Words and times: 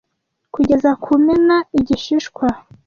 kugeza 0.53 0.89
kumena 1.03 1.55
igishishwa 1.79 2.47